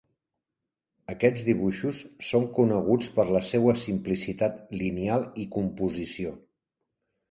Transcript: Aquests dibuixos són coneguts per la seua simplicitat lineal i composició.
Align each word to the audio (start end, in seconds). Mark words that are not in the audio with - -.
Aquests 1.13 1.43
dibuixos 1.49 2.01
són 2.31 2.49
coneguts 2.61 3.13
per 3.19 3.29
la 3.37 3.45
seua 3.53 3.79
simplicitat 3.85 4.61
lineal 4.83 5.31
i 5.47 5.51
composició. 5.61 6.39